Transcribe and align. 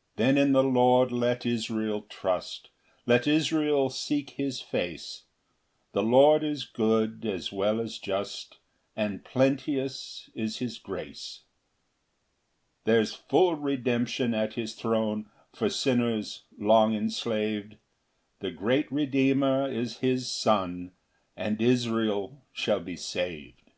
]7 0.16 0.36
[Then 0.36 0.44
in 0.46 0.52
the 0.52 0.62
Lord 0.62 1.10
let 1.10 1.44
Israel 1.44 2.02
trust, 2.02 2.70
Let 3.04 3.26
Israel 3.26 3.90
seek 3.90 4.30
his 4.30 4.60
face; 4.60 5.24
The 5.90 6.04
Lord 6.04 6.44
is 6.44 6.64
good 6.64 7.26
as 7.26 7.50
well 7.52 7.80
as 7.80 7.98
just, 7.98 8.58
And 8.94 9.24
plenteous 9.24 10.30
is 10.36 10.58
his 10.58 10.78
grace. 10.78 11.40
8 12.84 12.84
There's 12.84 13.12
full 13.14 13.56
redemption 13.56 14.34
at 14.34 14.54
his 14.54 14.74
throne 14.76 15.28
For 15.52 15.68
sinners 15.68 16.44
long 16.56 16.94
enslav'd; 16.94 17.74
The 18.38 18.52
great 18.52 18.86
Redeemer 18.92 19.68
is 19.68 19.98
his 19.98 20.30
Son, 20.30 20.92
And 21.36 21.60
Israel 21.60 22.40
shall 22.52 22.78
be 22.78 22.94
sav'd. 22.94 23.72